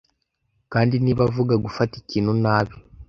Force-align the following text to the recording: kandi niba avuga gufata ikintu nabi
kandi 0.73 0.95
niba 1.03 1.21
avuga 1.29 1.53
gufata 1.65 1.93
ikintu 2.01 2.31
nabi 2.43 2.73